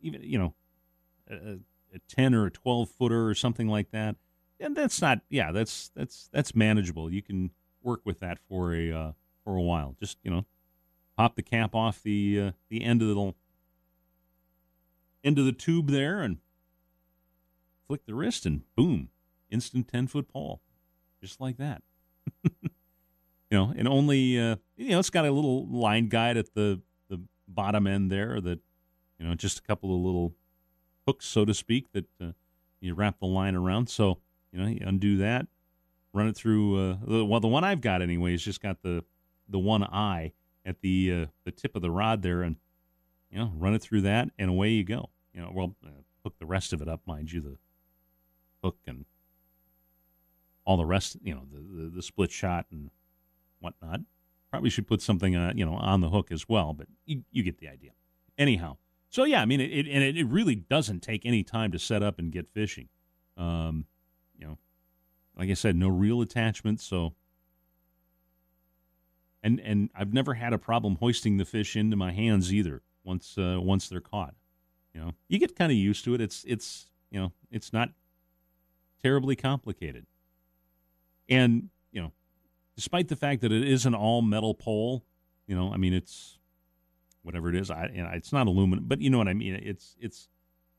even 0.00 0.22
you 0.22 0.38
know, 0.38 0.54
a, 1.28 1.58
a, 1.94 1.98
10 2.08 2.34
or 2.34 2.46
a 2.46 2.50
12 2.50 2.90
footer 2.90 3.26
or 3.26 3.34
something 3.34 3.68
like 3.68 3.90
that, 3.90 4.16
and 4.60 4.76
that's 4.76 5.00
not 5.00 5.20
yeah, 5.28 5.52
that's 5.52 5.90
that's 5.94 6.28
that's 6.32 6.54
manageable. 6.54 7.12
You 7.12 7.22
can 7.22 7.50
work 7.82 8.00
with 8.04 8.20
that 8.20 8.38
for 8.48 8.74
a 8.74 8.92
uh, 8.92 9.12
for 9.44 9.56
a 9.56 9.62
while. 9.62 9.96
Just 10.00 10.18
you 10.22 10.30
know, 10.30 10.44
pop 11.16 11.36
the 11.36 11.42
cap 11.42 11.74
off 11.74 12.02
the 12.02 12.40
uh, 12.40 12.50
the 12.68 12.82
end 12.82 13.02
of 13.02 13.08
the 13.08 13.34
end 15.24 15.38
of 15.38 15.44
the 15.44 15.52
tube 15.52 15.90
there 15.90 16.20
and 16.20 16.38
flick 17.86 18.04
the 18.06 18.14
wrist 18.14 18.46
and 18.46 18.62
boom, 18.76 19.08
instant 19.50 19.88
10 19.88 20.06
foot 20.06 20.28
pole 20.28 20.60
just 21.20 21.40
like 21.40 21.56
that. 21.56 21.82
you 22.44 22.70
know, 23.50 23.72
and 23.76 23.88
only 23.88 24.38
uh, 24.38 24.56
you 24.76 24.90
know 24.90 24.98
it's 24.98 25.10
got 25.10 25.24
a 25.24 25.30
little 25.30 25.66
line 25.66 26.08
guide 26.08 26.36
at 26.36 26.54
the 26.54 26.80
the 27.08 27.20
bottom 27.48 27.86
end 27.86 28.10
there 28.10 28.40
that 28.40 28.60
you 29.18 29.26
know 29.26 29.34
just 29.34 29.58
a 29.58 29.62
couple 29.62 29.94
of 29.94 30.00
little 30.00 30.34
hooks, 31.06 31.26
so 31.26 31.44
to 31.44 31.54
speak, 31.54 31.86
that 31.92 32.06
uh, 32.20 32.32
you 32.80 32.94
wrap 32.94 33.18
the 33.18 33.26
line 33.26 33.54
around. 33.54 33.88
So 33.88 34.18
you 34.56 34.62
know, 34.62 34.68
you 34.68 34.80
undo 34.86 35.18
that, 35.18 35.46
run 36.12 36.28
it 36.28 36.36
through. 36.36 36.76
Uh, 36.76 36.96
the, 37.06 37.24
well, 37.24 37.40
the 37.40 37.48
one 37.48 37.64
I've 37.64 37.80
got 37.80 38.02
anyway 38.02 38.32
has 38.32 38.42
just 38.42 38.62
got 38.62 38.82
the 38.82 39.04
the 39.48 39.58
one 39.58 39.84
eye 39.84 40.32
at 40.64 40.80
the 40.80 41.12
uh, 41.12 41.26
the 41.44 41.52
tip 41.52 41.76
of 41.76 41.82
the 41.82 41.90
rod 41.90 42.22
there, 42.22 42.42
and 42.42 42.56
you 43.30 43.38
know, 43.38 43.52
run 43.54 43.74
it 43.74 43.82
through 43.82 44.02
that, 44.02 44.30
and 44.38 44.50
away 44.50 44.70
you 44.70 44.84
go. 44.84 45.10
You 45.34 45.42
know, 45.42 45.52
well, 45.54 45.76
uh, 45.84 45.90
hook 46.24 46.34
the 46.38 46.46
rest 46.46 46.72
of 46.72 46.80
it 46.80 46.88
up, 46.88 47.02
mind 47.06 47.32
you. 47.32 47.40
The 47.40 47.58
hook 48.64 48.78
and 48.86 49.04
all 50.64 50.76
the 50.76 50.86
rest, 50.86 51.16
you 51.22 51.34
know, 51.34 51.42
the, 51.52 51.82
the, 51.82 51.90
the 51.96 52.02
split 52.02 52.32
shot 52.32 52.66
and 52.70 52.90
whatnot. 53.60 54.00
Probably 54.50 54.70
should 54.70 54.86
put 54.86 55.02
something, 55.02 55.36
uh, 55.36 55.52
you 55.54 55.64
know, 55.66 55.74
on 55.74 56.00
the 56.00 56.08
hook 56.08 56.32
as 56.32 56.48
well, 56.48 56.72
but 56.72 56.86
you, 57.04 57.22
you 57.30 57.42
get 57.42 57.58
the 57.58 57.68
idea. 57.68 57.90
Anyhow, 58.38 58.78
so 59.10 59.24
yeah, 59.24 59.42
I 59.42 59.44
mean, 59.44 59.60
it, 59.60 59.70
it 59.70 59.86
and 59.86 60.02
it, 60.02 60.16
it 60.16 60.24
really 60.24 60.54
doesn't 60.54 61.00
take 61.00 61.26
any 61.26 61.42
time 61.42 61.72
to 61.72 61.78
set 61.78 62.02
up 62.02 62.18
and 62.18 62.32
get 62.32 62.48
fishing. 62.48 62.88
Um, 63.36 63.86
you 64.38 64.46
know, 64.46 64.58
like 65.36 65.50
I 65.50 65.54
said, 65.54 65.76
no 65.76 65.88
real 65.88 66.20
attachment. 66.20 66.80
so 66.80 67.14
and 69.42 69.60
and 69.60 69.90
I've 69.94 70.12
never 70.12 70.34
had 70.34 70.52
a 70.52 70.58
problem 70.58 70.96
hoisting 70.96 71.36
the 71.36 71.44
fish 71.44 71.76
into 71.76 71.96
my 71.96 72.12
hands 72.12 72.52
either. 72.52 72.82
Once 73.04 73.38
uh, 73.38 73.58
once 73.60 73.88
they're 73.88 74.00
caught, 74.00 74.34
you 74.92 75.00
know, 75.00 75.12
you 75.28 75.38
get 75.38 75.54
kind 75.54 75.70
of 75.70 75.78
used 75.78 76.04
to 76.04 76.14
it. 76.14 76.20
It's 76.20 76.44
it's 76.48 76.90
you 77.10 77.20
know, 77.20 77.32
it's 77.52 77.72
not 77.72 77.90
terribly 79.02 79.36
complicated. 79.36 80.06
And 81.28 81.70
you 81.92 82.02
know, 82.02 82.12
despite 82.74 83.06
the 83.06 83.14
fact 83.14 83.40
that 83.42 83.52
it 83.52 83.66
is 83.66 83.86
an 83.86 83.94
all 83.94 84.20
metal 84.20 84.52
pole, 84.52 85.04
you 85.46 85.54
know, 85.54 85.72
I 85.72 85.76
mean, 85.76 85.92
it's 85.92 86.38
whatever 87.22 87.48
it 87.48 87.54
is. 87.54 87.70
I 87.70 87.90
it's 88.14 88.32
not 88.32 88.48
aluminum, 88.48 88.86
but 88.86 89.00
you 89.00 89.10
know 89.10 89.18
what 89.18 89.28
I 89.28 89.34
mean. 89.34 89.54
It's 89.54 89.94
it's 90.00 90.28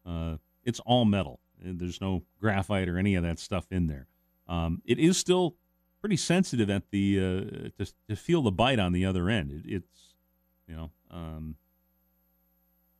uh, 0.05 0.37
it's 0.65 0.81
all 0.81 1.05
metal. 1.05 1.39
There's 1.61 2.01
no 2.01 2.23
graphite 2.39 2.87
or 2.87 2.97
any 2.97 3.15
of 3.15 3.23
that 3.23 3.39
stuff 3.39 3.65
in 3.71 3.87
there. 3.87 4.07
Um, 4.47 4.81
it 4.85 4.99
is 4.99 5.17
still 5.17 5.55
pretty 5.99 6.17
sensitive 6.17 6.69
at 6.69 6.89
the 6.91 7.19
uh, 7.19 7.83
to 7.83 7.91
to 8.07 8.15
feel 8.15 8.41
the 8.41 8.51
bite 8.51 8.79
on 8.79 8.93
the 8.93 9.05
other 9.05 9.29
end. 9.29 9.51
It, 9.51 9.69
it's 9.69 10.13
you 10.67 10.75
know 10.75 10.91
um, 11.11 11.55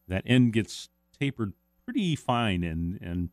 that 0.08 0.24
end 0.26 0.54
gets 0.54 0.90
tapered 1.18 1.54
pretty 1.86 2.16
fine 2.16 2.64
and 2.64 3.00
and 3.02 3.30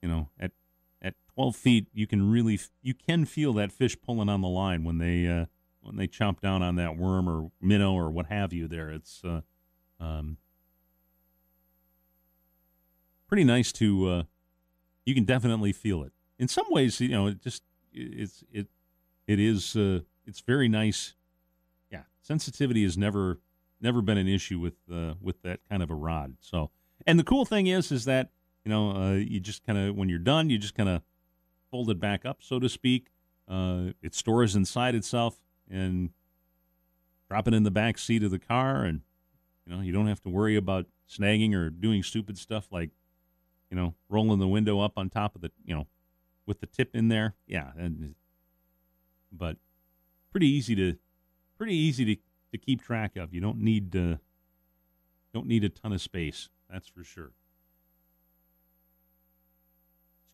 you 0.00 0.08
know 0.08 0.28
at 0.38 0.52
at 1.00 1.14
12 1.34 1.56
feet 1.56 1.88
you 1.92 2.06
can 2.06 2.30
really 2.30 2.58
you 2.82 2.94
can 2.94 3.24
feel 3.24 3.52
that 3.52 3.72
fish 3.72 3.96
pulling 4.00 4.28
on 4.28 4.40
the 4.40 4.48
line 4.48 4.84
when 4.84 4.98
they 4.98 5.26
uh, 5.26 5.46
when 5.82 5.96
they 5.96 6.06
chomp 6.06 6.40
down 6.40 6.62
on 6.62 6.76
that 6.76 6.96
worm 6.96 7.28
or 7.28 7.50
minnow 7.60 7.94
or 7.94 8.10
what 8.10 8.26
have 8.26 8.52
you 8.52 8.66
there 8.66 8.90
it's 8.90 9.22
uh, 9.24 9.40
um, 10.00 10.36
pretty 13.32 13.44
nice 13.44 13.72
to 13.72 14.08
uh, 14.08 14.22
you 15.06 15.14
can 15.14 15.24
definitely 15.24 15.72
feel 15.72 16.02
it 16.02 16.12
in 16.38 16.48
some 16.48 16.66
ways 16.68 17.00
you 17.00 17.08
know 17.08 17.28
it 17.28 17.40
just 17.40 17.62
it's 17.94 18.44
it 18.52 18.66
it 19.26 19.38
is 19.38 19.76
uh, 19.76 20.00
it's 20.26 20.40
very 20.40 20.68
nice. 20.68 21.14
Yeah, 21.90 22.02
sensitivity 22.20 22.82
has 22.84 22.96
never 22.96 23.40
never 23.80 24.02
been 24.02 24.18
an 24.18 24.28
issue 24.28 24.58
with 24.58 24.74
uh, 24.92 25.14
with 25.20 25.42
that 25.42 25.60
kind 25.68 25.82
of 25.82 25.90
a 25.90 25.94
rod. 25.94 26.36
So, 26.40 26.70
and 27.06 27.18
the 27.18 27.24
cool 27.24 27.44
thing 27.44 27.66
is, 27.66 27.92
is 27.92 28.04
that 28.04 28.30
you 28.64 28.70
know 28.70 28.90
uh, 28.90 29.12
you 29.12 29.40
just 29.40 29.64
kind 29.64 29.78
of 29.78 29.96
when 29.96 30.08
you're 30.08 30.18
done, 30.18 30.50
you 30.50 30.58
just 30.58 30.74
kind 30.74 30.88
of 30.88 31.02
fold 31.70 31.90
it 31.90 32.00
back 32.00 32.24
up, 32.24 32.38
so 32.40 32.58
to 32.58 32.68
speak. 32.68 33.08
Uh, 33.48 33.92
it 34.00 34.14
stores 34.14 34.54
inside 34.54 34.94
itself 34.94 35.40
and 35.68 36.10
drop 37.28 37.48
it 37.48 37.54
in 37.54 37.64
the 37.64 37.70
back 37.70 37.98
seat 37.98 38.22
of 38.22 38.30
the 38.30 38.38
car, 38.38 38.84
and 38.84 39.00
you 39.66 39.74
know 39.74 39.80
you 39.80 39.92
don't 39.92 40.06
have 40.06 40.22
to 40.22 40.28
worry 40.28 40.56
about 40.56 40.86
snagging 41.08 41.54
or 41.54 41.70
doing 41.70 42.02
stupid 42.02 42.38
stuff 42.38 42.68
like 42.70 42.90
you 43.72 43.76
know 43.76 43.94
rolling 44.10 44.38
the 44.38 44.46
window 44.46 44.80
up 44.80 44.92
on 44.98 45.08
top 45.08 45.34
of 45.34 45.40
the 45.40 45.50
you 45.64 45.74
know 45.74 45.86
with 46.44 46.60
the 46.60 46.66
tip 46.66 46.94
in 46.94 47.08
there. 47.08 47.34
Yeah, 47.46 47.70
and 47.76 48.14
but 49.32 49.56
pretty 50.30 50.46
easy 50.46 50.76
to 50.76 50.98
pretty 51.56 51.74
easy 51.74 52.04
to, 52.04 52.22
to 52.52 52.58
keep 52.58 52.82
track 52.82 53.16
of. 53.16 53.32
You 53.32 53.40
don't 53.40 53.58
need 53.58 53.96
uh, 53.96 54.16
don't 55.32 55.46
need 55.46 55.64
a 55.64 55.70
ton 55.70 55.94
of 55.94 56.02
space. 56.02 56.50
That's 56.70 56.86
for 56.86 57.02
sure. 57.02 57.32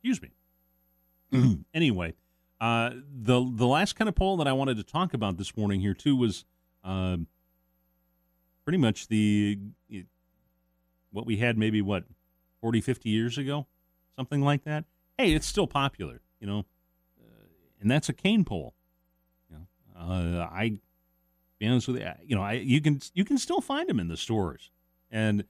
Excuse 0.02 0.20
me. 0.20 1.58
anyway, 1.74 2.14
uh, 2.60 2.90
the 3.22 3.48
the 3.54 3.66
last 3.66 3.94
kind 3.94 4.08
of 4.08 4.16
pole 4.16 4.36
that 4.38 4.48
I 4.48 4.52
wanted 4.52 4.78
to 4.78 4.84
talk 4.84 5.14
about 5.14 5.36
this 5.36 5.56
morning 5.56 5.80
here 5.80 5.94
too 5.94 6.16
was 6.16 6.44
uh, 6.82 7.18
pretty 8.64 8.78
much 8.78 9.06
the 9.06 9.60
what 11.12 11.24
we 11.24 11.36
had 11.36 11.56
maybe 11.56 11.80
what 11.80 12.02
40 12.60 12.80
50 12.80 13.08
years 13.08 13.38
ago 13.38 13.66
something 14.16 14.42
like 14.42 14.64
that 14.64 14.84
hey, 15.18 15.32
it's 15.32 15.46
still 15.46 15.66
popular, 15.66 16.20
you 16.40 16.46
know, 16.46 16.60
uh, 17.20 17.46
and 17.80 17.90
that's 17.90 18.08
a 18.08 18.12
cane 18.12 18.44
pole. 18.44 18.74
You 19.50 19.56
know, 19.56 20.00
uh, 20.00 20.48
I, 20.50 20.78
be 21.58 21.66
honest 21.66 21.88
with 21.88 22.00
you, 22.00 22.10
you 22.24 22.36
know, 22.36 22.42
I 22.42 22.52
you 22.52 22.80
can 22.80 23.00
you 23.12 23.24
can 23.24 23.36
still 23.36 23.60
find 23.60 23.88
them 23.88 24.00
in 24.00 24.08
the 24.08 24.16
stores, 24.16 24.70
and 25.10 25.44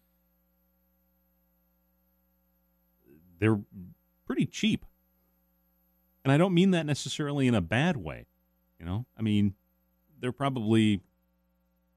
they're 3.39 3.61
pretty 4.27 4.47
cheap. 4.47 4.85
And 6.25 6.33
I 6.33 6.37
don't 6.37 6.53
mean 6.53 6.73
that 6.73 6.85
necessarily 6.85 7.47
in 7.47 7.55
a 7.55 7.61
bad 7.61 7.97
way. 7.97 8.27
You 8.81 8.87
know, 8.87 9.07
I 9.17 9.23
mean, 9.23 9.55
they're 10.19 10.33
probably 10.33 11.03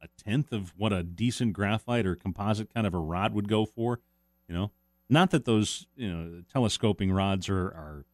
a 0.01 0.08
tenth 0.24 0.51
of 0.51 0.74
what 0.77 0.91
a 0.91 1.03
decent 1.03 1.53
graphite 1.53 2.06
or 2.06 2.15
composite 2.15 2.74
kind 2.74 2.86
of 2.86 2.94
a 2.94 3.00
rod 3.00 3.34
would 3.34 3.48
go 3.48 3.65
for. 3.65 4.00
You 4.48 4.56
know, 4.56 4.72
not 5.12 5.32
that 5.32 5.46
those 5.46 5.86
you 5.96 6.12
know 6.12 6.44
telescoping 6.51 7.12
rods 7.12 7.50
are 7.50 7.68
are 7.68 8.06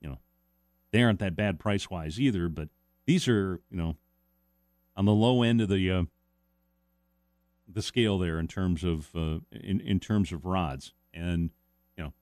you 0.00 0.08
know 0.08 0.18
they 0.92 1.02
aren't 1.02 1.18
that 1.18 1.36
bad 1.36 1.58
price 1.58 1.90
wise 1.90 2.20
either, 2.20 2.48
but 2.48 2.68
these 3.06 3.28
are 3.28 3.60
you 3.70 3.76
know 3.76 3.96
on 4.96 5.04
the 5.04 5.12
low 5.12 5.42
end 5.42 5.60
of 5.60 5.68
the 5.68 5.90
uh, 5.90 6.02
the 7.66 7.82
scale 7.82 8.18
there 8.18 8.38
in 8.38 8.48
terms 8.48 8.84
of 8.84 9.10
uh, 9.14 9.40
in 9.52 9.80
in 9.80 10.00
terms 10.00 10.32
of 10.32 10.46
rods. 10.46 10.92
And 11.12 11.50
you 11.96 12.04
know 12.04 12.12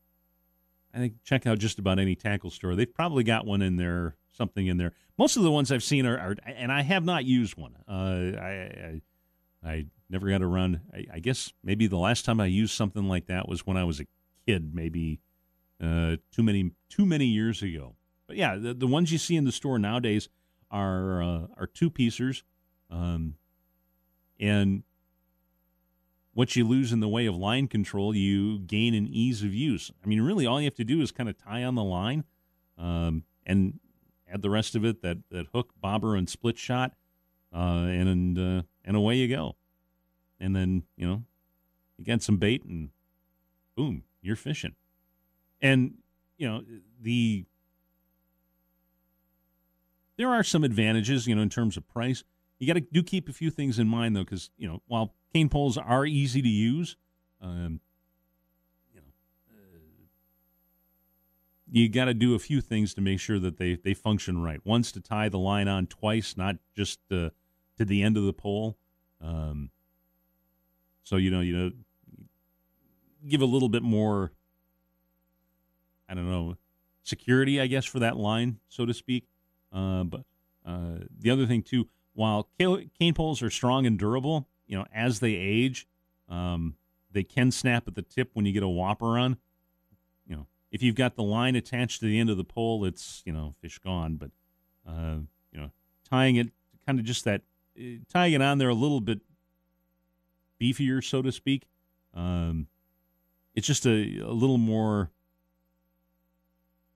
I 0.94 0.98
think 0.98 1.22
check 1.22 1.46
out 1.46 1.58
just 1.58 1.78
about 1.78 1.98
any 1.98 2.16
tackle 2.16 2.50
store. 2.50 2.74
They've 2.74 2.92
probably 2.92 3.22
got 3.22 3.46
one 3.46 3.62
in 3.62 3.76
there 3.76 4.16
something 4.36 4.66
in 4.66 4.76
there. 4.76 4.92
Most 5.18 5.36
of 5.36 5.42
the 5.42 5.50
ones 5.50 5.72
I've 5.72 5.82
seen 5.82 6.06
are, 6.06 6.18
are 6.18 6.36
and 6.44 6.70
I 6.70 6.82
have 6.82 7.04
not 7.04 7.24
used 7.24 7.56
one. 7.56 7.74
Uh, 7.88 8.38
I, 8.38 8.50
I 8.50 9.00
I 9.66 9.86
never 10.08 10.28
got 10.28 10.42
around. 10.42 10.80
I, 10.94 11.06
I, 11.14 11.18
guess 11.18 11.52
maybe 11.64 11.86
the 11.86 11.96
last 11.96 12.24
time 12.24 12.40
I 12.40 12.46
used 12.46 12.74
something 12.74 13.08
like 13.08 13.26
that 13.26 13.48
was 13.48 13.66
when 13.66 13.76
I 13.76 13.84
was 13.84 14.00
a 14.00 14.06
kid, 14.46 14.74
maybe 14.74 15.20
uh, 15.82 16.16
too 16.30 16.42
many 16.42 16.70
too 16.88 17.04
many 17.04 17.26
years 17.26 17.62
ago. 17.62 17.96
But 18.26 18.36
yeah, 18.36 18.56
the, 18.56 18.74
the 18.74 18.86
ones 18.86 19.12
you 19.12 19.18
see 19.18 19.36
in 19.36 19.44
the 19.44 19.52
store 19.52 19.78
nowadays 19.78 20.28
are 20.70 21.22
uh, 21.22 21.46
are 21.56 21.66
two 21.66 21.90
piecers, 21.90 22.42
um, 22.90 23.34
and 24.38 24.82
what 26.32 26.54
you 26.54 26.66
lose 26.66 26.92
in 26.92 27.00
the 27.00 27.08
way 27.08 27.26
of 27.26 27.34
line 27.34 27.66
control, 27.66 28.14
you 28.14 28.58
gain 28.58 28.94
in 28.94 29.06
ease 29.06 29.42
of 29.42 29.54
use. 29.54 29.90
I 30.04 30.06
mean, 30.06 30.20
really, 30.20 30.46
all 30.46 30.60
you 30.60 30.66
have 30.66 30.74
to 30.74 30.84
do 30.84 31.00
is 31.00 31.10
kind 31.10 31.28
of 31.28 31.38
tie 31.38 31.64
on 31.64 31.74
the 31.74 31.84
line, 31.84 32.24
um, 32.78 33.24
and 33.44 33.80
add 34.30 34.42
the 34.42 34.50
rest 34.50 34.74
of 34.74 34.84
it 34.84 35.02
that 35.02 35.18
that 35.30 35.46
hook, 35.52 35.72
bobber, 35.80 36.14
and 36.16 36.28
split 36.28 36.58
shot, 36.58 36.92
uh, 37.54 37.86
and 37.88 38.38
uh, 38.38 38.62
and 38.86 38.96
away 38.96 39.16
you 39.16 39.28
go. 39.28 39.56
And 40.40 40.54
then, 40.54 40.84
you 40.96 41.06
know, 41.06 41.24
you 41.98 42.04
get 42.04 42.22
some 42.22 42.36
bait 42.36 42.64
and 42.64 42.90
boom, 43.76 44.04
you're 44.22 44.36
fishing. 44.36 44.74
And, 45.60 45.94
you 46.38 46.48
know, 46.48 46.62
the 47.00 47.44
there 50.16 50.30
are 50.30 50.42
some 50.42 50.64
advantages, 50.64 51.26
you 51.26 51.34
know, 51.34 51.42
in 51.42 51.50
terms 51.50 51.76
of 51.76 51.86
price. 51.88 52.24
You 52.58 52.66
got 52.66 52.74
to 52.74 52.80
do 52.80 53.02
keep 53.02 53.28
a 53.28 53.32
few 53.32 53.50
things 53.50 53.78
in 53.78 53.86
mind 53.86 54.16
though, 54.16 54.24
because 54.24 54.50
you 54.56 54.66
know 54.66 54.82
while 54.86 55.14
cane 55.34 55.48
poles 55.48 55.76
are 55.76 56.06
easy 56.06 56.40
to 56.40 56.48
use, 56.48 56.96
um, 57.42 57.80
you 58.94 59.00
know, 59.00 59.06
uh, 59.52 59.78
you 61.70 61.90
got 61.90 62.06
to 62.06 62.14
do 62.14 62.34
a 62.34 62.38
few 62.38 62.62
things 62.62 62.94
to 62.94 63.02
make 63.02 63.20
sure 63.20 63.38
that 63.38 63.58
they 63.58 63.74
they 63.74 63.92
function 63.92 64.42
right. 64.42 64.60
Once 64.64 64.90
to 64.92 65.00
tie 65.00 65.28
the 65.28 65.38
line 65.38 65.68
on 65.68 65.86
twice, 65.86 66.34
not 66.34 66.56
just 66.74 67.00
uh, 67.12 67.28
to 67.76 67.84
the 67.84 68.02
end 68.02 68.16
of 68.16 68.24
the 68.24 68.32
pole. 68.32 68.76
Um, 69.20 69.70
so 71.02 71.16
you 71.16 71.30
know, 71.30 71.40
you 71.40 71.56
know, 71.56 71.70
give 73.28 73.40
a 73.40 73.46
little 73.46 73.68
bit 73.68 73.82
more. 73.82 74.32
I 76.08 76.14
don't 76.14 76.30
know, 76.30 76.56
security, 77.02 77.60
I 77.60 77.66
guess, 77.66 77.84
for 77.84 77.98
that 77.98 78.16
line, 78.16 78.58
so 78.68 78.86
to 78.86 78.94
speak. 78.94 79.26
Uh, 79.72 80.04
but 80.04 80.22
uh, 80.64 80.98
the 81.18 81.30
other 81.30 81.46
thing 81.46 81.62
too, 81.62 81.88
while 82.12 82.48
cane 82.58 83.14
poles 83.14 83.42
are 83.42 83.50
strong 83.50 83.86
and 83.86 83.98
durable, 83.98 84.48
you 84.66 84.76
know, 84.76 84.86
as 84.92 85.20
they 85.20 85.34
age, 85.34 85.86
um, 86.28 86.76
they 87.10 87.22
can 87.22 87.50
snap 87.50 87.88
at 87.88 87.94
the 87.94 88.02
tip 88.02 88.30
when 88.34 88.46
you 88.46 88.52
get 88.52 88.62
a 88.62 88.68
whopper 88.68 89.18
on. 89.18 89.36
You 90.26 90.36
know, 90.36 90.46
if 90.70 90.82
you've 90.82 90.94
got 90.94 91.16
the 91.16 91.22
line 91.22 91.56
attached 91.56 92.00
to 92.00 92.06
the 92.06 92.18
end 92.18 92.30
of 92.30 92.36
the 92.36 92.44
pole, 92.44 92.84
it's 92.84 93.22
you 93.24 93.32
know 93.32 93.54
fish 93.60 93.78
gone. 93.78 94.16
But 94.16 94.30
uh, 94.88 95.18
you 95.52 95.60
know, 95.60 95.70
tying 96.08 96.36
it 96.36 96.48
kind 96.86 96.98
of 96.98 97.04
just 97.04 97.24
that 97.24 97.42
tying 98.12 98.34
it 98.34 98.42
on 98.42 98.58
there 98.58 98.68
a 98.68 98.74
little 98.74 99.00
bit 99.00 99.20
beefier, 100.60 101.02
so 101.02 101.22
to 101.22 101.32
speak. 101.32 101.66
Um, 102.14 102.68
it's 103.54 103.66
just 103.66 103.86
a, 103.86 104.20
a 104.20 104.32
little 104.32 104.58
more. 104.58 105.10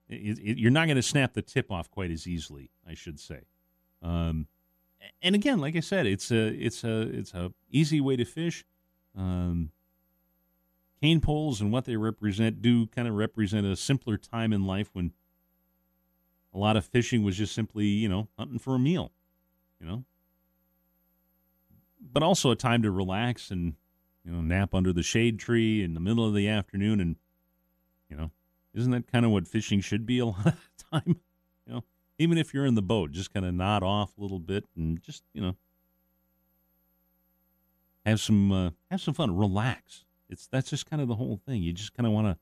It, 0.08 0.38
it, 0.38 0.58
you're 0.58 0.70
not 0.70 0.86
going 0.86 0.96
to 0.96 1.02
snap 1.02 1.34
the 1.34 1.42
tip 1.42 1.70
off 1.70 1.90
quite 1.90 2.10
as 2.10 2.26
easily, 2.26 2.70
I 2.88 2.94
should 2.94 3.20
say. 3.20 3.42
Um, 4.02 4.46
and 5.22 5.34
again, 5.34 5.58
like 5.60 5.76
I 5.76 5.80
said, 5.80 6.06
it's 6.06 6.30
a 6.30 6.48
it's 6.48 6.84
a 6.84 7.00
it's 7.02 7.34
a 7.34 7.52
easy 7.70 8.00
way 8.00 8.16
to 8.16 8.24
fish. 8.24 8.64
Um, 9.16 9.70
cane 11.00 11.20
poles 11.20 11.60
and 11.60 11.72
what 11.72 11.84
they 11.84 11.96
represent 11.96 12.60
do 12.62 12.86
kind 12.86 13.08
of 13.08 13.14
represent 13.14 13.66
a 13.66 13.76
simpler 13.76 14.16
time 14.16 14.52
in 14.52 14.66
life 14.66 14.90
when 14.92 15.12
a 16.52 16.58
lot 16.58 16.76
of 16.76 16.84
fishing 16.84 17.22
was 17.22 17.36
just 17.36 17.54
simply, 17.54 17.86
you 17.86 18.08
know, 18.08 18.28
hunting 18.38 18.58
for 18.58 18.74
a 18.74 18.78
meal, 18.78 19.12
you 19.80 19.86
know. 19.86 20.04
But 22.00 22.22
also 22.22 22.50
a 22.50 22.56
time 22.56 22.82
to 22.82 22.90
relax 22.90 23.50
and, 23.50 23.74
you 24.24 24.32
know, 24.32 24.40
nap 24.40 24.74
under 24.74 24.92
the 24.92 25.02
shade 25.02 25.38
tree 25.38 25.82
in 25.82 25.94
the 25.94 26.00
middle 26.00 26.26
of 26.26 26.34
the 26.34 26.48
afternoon. 26.48 27.00
And, 27.00 27.16
you 28.08 28.16
know, 28.16 28.30
isn't 28.74 28.90
that 28.92 29.10
kind 29.10 29.24
of 29.24 29.30
what 29.30 29.46
fishing 29.46 29.80
should 29.80 30.06
be 30.06 30.18
a 30.18 30.26
lot 30.26 30.46
of 30.46 30.70
the 30.76 30.98
time? 31.00 31.20
You 31.66 31.74
know, 31.74 31.84
even 32.18 32.38
if 32.38 32.54
you're 32.54 32.66
in 32.66 32.74
the 32.74 32.82
boat, 32.82 33.12
just 33.12 33.32
kind 33.32 33.46
of 33.46 33.54
nod 33.54 33.82
off 33.82 34.16
a 34.16 34.20
little 34.20 34.38
bit 34.38 34.64
and 34.76 35.00
just, 35.02 35.24
you 35.34 35.42
know, 35.42 35.56
have 38.06 38.20
some 38.20 38.52
uh, 38.52 38.70
have 38.90 39.00
some 39.00 39.14
fun, 39.14 39.36
relax. 39.36 40.04
It's 40.28 40.46
that's 40.46 40.70
just 40.70 40.88
kind 40.88 41.02
of 41.02 41.08
the 41.08 41.16
whole 41.16 41.40
thing. 41.46 41.62
You 41.62 41.72
just 41.72 41.94
kind 41.94 42.06
of 42.06 42.12
want 42.12 42.26
to 42.26 42.38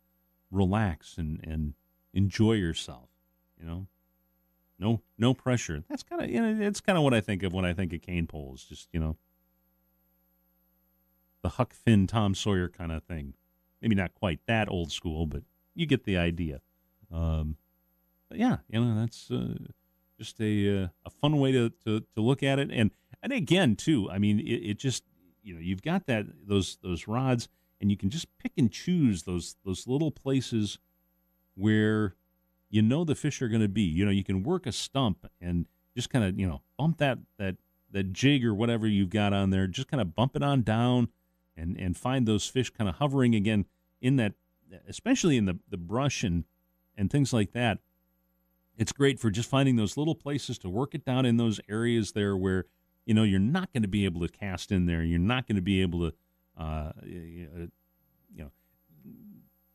relax 0.51 1.19
and 1.19 1.41
and 1.43 1.75
enjoy 2.15 2.55
yourself, 2.55 3.09
you 3.61 3.67
know. 3.67 3.87
No 4.79 5.01
no 5.19 5.35
pressure. 5.35 5.83
That's 5.89 6.03
kind 6.03 6.23
of 6.23 6.31
you 6.31 6.41
know 6.41 6.65
it's 6.67 6.81
kind 6.81 6.97
of 6.97 7.05
what 7.05 7.15
I 7.15 7.21
think 7.21 7.43
of 7.43 7.53
when 7.53 7.65
I 7.65 7.73
think 7.73 7.93
of 7.93 8.01
cane 8.03 8.27
poles. 8.27 8.65
Just 8.65 8.89
you 8.93 9.01
know 9.01 9.17
the 11.43 11.51
Huck 11.51 11.73
Finn 11.73 12.07
Tom 12.07 12.35
Sawyer 12.35 12.69
kind 12.69 12.93
of 12.93 13.05
thing. 13.05 13.35
Maybe 13.81 13.95
not 13.95 14.15
quite 14.15 14.41
that 14.47 14.69
old 14.69 14.91
school, 14.93 15.27
but 15.27 15.43
you 15.75 15.87
get 15.87 16.05
the 16.05 16.17
idea. 16.17 16.61
Um, 17.13 17.57
yeah, 18.33 18.59
you 18.69 18.81
know 18.81 19.01
that's 19.01 19.31
uh, 19.31 19.55
just 20.19 20.41
a 20.41 20.85
uh, 20.85 20.89
a 21.05 21.11
fun 21.11 21.39
way 21.39 21.53
to, 21.53 21.71
to 21.85 22.01
to 22.01 22.21
look 22.21 22.43
at 22.43 22.59
it, 22.59 22.71
and 22.73 22.91
and 23.23 23.33
again 23.33 23.77
too. 23.77 24.11
I 24.11 24.19
mean, 24.19 24.41
it, 24.41 24.71
it 24.71 24.79
just 24.79 25.05
you 25.43 25.55
know 25.55 25.61
you've 25.61 25.83
got 25.83 26.07
that 26.07 26.27
those 26.47 26.79
those 26.83 27.09
rods, 27.09 27.49
and 27.81 27.91
you 27.91 27.97
can 27.97 28.11
just 28.11 28.27
pick 28.39 28.53
and 28.59 28.71
choose 28.71 29.23
those 29.23 29.57
those 29.65 29.87
little 29.87 30.11
places 30.11 30.79
where 31.55 32.17
you 32.69 32.83
know 32.83 33.05
the 33.05 33.15
fish 33.15 33.41
are 33.41 33.49
going 33.49 33.63
to 33.63 33.69
be. 33.69 33.83
You 33.83 34.05
know, 34.05 34.11
you 34.11 34.25
can 34.25 34.43
work 34.43 34.67
a 34.67 34.73
stump 34.73 35.31
and 35.41 35.67
just 35.97 36.11
kind 36.11 36.25
of 36.25 36.39
you 36.39 36.47
know 36.47 36.63
bump 36.77 36.99
that 36.99 37.19
that 37.39 37.57
that 37.93 38.13
jig 38.13 38.45
or 38.45 38.55
whatever 38.55 38.87
you've 38.87 39.11
got 39.11 39.33
on 39.33 39.51
there, 39.51 39.67
just 39.67 39.89
kind 39.89 40.01
of 40.01 40.15
bump 40.15 40.37
it 40.37 40.43
on 40.43 40.63
down, 40.63 41.09
and 41.59 41.77
and 41.79 41.97
find 41.97 42.27
those 42.27 42.47
fish 42.47 42.71
kind 42.71 42.89
of 42.89 42.97
hovering 42.97 43.35
again 43.35 43.67
in 44.01 44.17
that, 44.17 44.35
especially 44.89 45.37
in 45.37 45.47
the 45.47 45.59
the 45.69 45.77
brush 45.77 46.23
and 46.23 46.45
and 46.97 47.11
things 47.11 47.33
like 47.33 47.53
that. 47.53 47.79
It's 48.77 48.93
great 48.93 49.19
for 49.19 49.31
just 49.31 49.51
finding 49.51 49.77
those 49.77 49.97
little 49.97 50.15
places 50.15 50.59
to 50.59 50.69
work 50.69 50.95
it 50.95 51.05
down 51.05 51.27
in 51.27 51.37
those 51.37 51.61
areas 51.69 52.13
there 52.13 52.37
where 52.37 52.67
you 53.07 53.15
know 53.15 53.25
you're 53.25 53.41
not 53.41 53.73
going 53.73 53.83
to 53.83 53.89
be 53.89 54.05
able 54.05 54.21
to 54.21 54.29
cast 54.29 54.71
in 54.71 54.87
there. 54.87 55.03
You're 55.03 55.19
not 55.19 55.47
going 55.47 55.57
to 55.57 55.63
be 55.63 55.83
able 55.83 56.11
to, 56.11 56.17
uh, 56.63 56.93
you 57.05 57.49
know, 58.37 58.51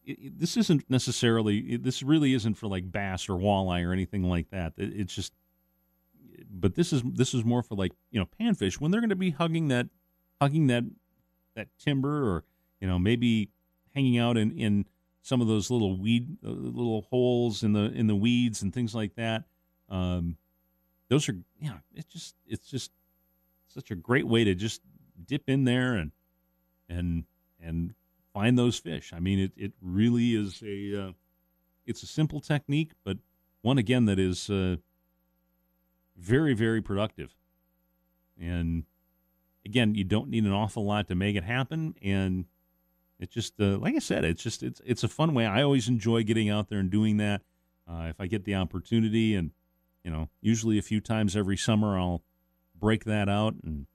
it, 0.06 0.20
it, 0.20 0.40
this 0.40 0.58
isn't 0.58 0.90
necessarily 0.90 1.58
it, 1.60 1.84
this 1.84 2.04
really 2.04 2.34
isn't 2.34 2.56
for 2.56 2.68
like 2.68 2.92
bass 2.92 3.30
or 3.30 3.38
walleye 3.38 3.86
or 3.86 3.94
anything 3.94 4.24
like 4.24 4.50
that. 4.52 4.74
it's 4.78 5.14
just, 5.14 5.34
but 6.50 6.76
this 6.76 6.94
is 6.94 7.02
this 7.04 7.34
is 7.34 7.44
more 7.44 7.64
for 7.64 7.76
like 7.76 7.92
you 8.12 8.20
know 8.20 8.28
panfish 8.40 8.80
when 8.80 8.92
they're 8.92 9.02
going 9.02 9.10
to 9.10 9.16
be 9.16 9.32
hugging 9.32 9.68
that 9.70 9.88
hugging 10.42 10.68
that 10.68 10.84
that 11.56 11.68
timber 11.80 12.30
or 12.30 12.44
you 12.80 12.88
know 12.88 13.00
maybe 13.00 13.50
hanging 13.94 14.18
out 14.18 14.38
in 14.38 14.52
in 14.52 14.86
some 15.22 15.42
of 15.42 15.48
those 15.48 15.72
little 15.72 15.98
weed 15.98 16.38
uh, 16.46 16.50
little 16.50 17.04
holes 17.10 17.64
in 17.64 17.74
the 17.74 17.92
in 17.94 18.08
the 18.08 18.16
weeds 18.16 18.62
and 18.62 18.74
things 18.74 18.94
like 18.94 19.16
that. 19.16 19.46
Um, 19.90 20.38
those 21.10 21.28
are 21.30 21.38
yeah, 21.60 21.78
it's 21.96 22.12
just 22.12 22.36
it's 22.48 22.68
just 22.68 22.92
such 23.68 23.92
a 23.92 23.96
great 23.96 24.28
way 24.28 24.44
to 24.44 24.54
just 24.54 24.82
dip 25.26 25.50
in 25.50 25.64
there 25.64 25.96
and 25.96 26.12
and 26.90 27.24
and 27.62 27.94
find 28.34 28.58
those 28.58 28.78
fish. 28.78 29.14
I 29.14 29.20
mean, 29.20 29.40
it, 29.40 29.52
it 29.56 29.72
really 29.82 30.36
is 30.36 30.62
a 30.66 31.08
uh, 31.08 31.12
it's 31.86 32.04
a 32.04 32.08
simple 32.08 32.40
technique, 32.40 32.92
but 33.04 33.18
one 33.62 33.78
again 33.78 34.06
that 34.06 34.20
is 34.20 34.50
uh, 34.50 34.78
very 36.18 36.54
very 36.54 36.82
productive. 36.82 37.34
And 38.40 38.84
again, 39.66 39.96
you 39.96 40.04
don't 40.04 40.30
need 40.30 40.44
an 40.44 40.52
awful 40.52 40.86
lot 40.86 41.08
to 41.08 41.16
make 41.16 41.36
it 41.36 41.44
happen, 41.44 41.96
and 42.02 42.46
it's 43.20 43.34
just 43.34 43.60
uh, 43.60 43.78
like 43.78 43.96
I 43.96 44.00
said, 44.00 44.26
it's 44.26 44.44
just 44.44 44.64
it's 44.64 44.82
it's 44.86 45.04
a 45.04 45.08
fun 45.08 45.34
way. 45.34 45.46
I 45.46 45.62
always 45.62 45.88
enjoy 45.88 46.24
getting 46.24 46.50
out 46.50 46.70
there 46.70 46.80
and 46.80 46.90
doing 46.90 47.18
that. 47.18 47.42
Uh, 47.90 48.08
if 48.10 48.20
I 48.20 48.28
get 48.28 48.46
the 48.46 48.56
opportunity, 48.56 49.36
and 49.36 49.52
you 50.04 50.12
know, 50.12 50.30
usually 50.42 50.78
a 50.78 50.84
few 50.84 51.02
times 51.02 51.36
every 51.36 51.58
summer, 51.58 51.98
I'll 51.98 52.24
break 52.80 53.06
that 53.06 53.30
out 53.30 53.56
and 53.64 53.88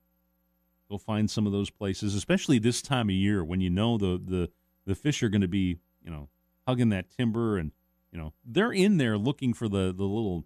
go 0.91 0.99
find 0.99 1.31
some 1.31 1.47
of 1.47 1.53
those 1.53 1.71
places, 1.71 2.15
especially 2.15 2.59
this 2.59 2.81
time 2.83 3.09
of 3.09 3.15
year 3.15 3.45
when 3.45 3.61
you 3.61 3.71
know 3.71 3.99
the 3.99 4.21
the 4.23 4.51
the 4.87 4.95
fish 4.95 5.23
are 5.23 5.29
going 5.29 5.43
to 5.43 5.49
be 5.49 5.79
you 6.03 6.11
know 6.11 6.29
hugging 6.67 6.89
that 6.91 7.11
timber 7.11 7.59
and 7.59 7.73
you 8.13 8.19
know 8.19 8.33
they're 8.45 8.73
in 8.73 8.97
there 8.97 9.19
looking 9.19 9.53
for 9.53 9.69
the 9.69 9.93
the 9.93 10.05
little 10.05 10.45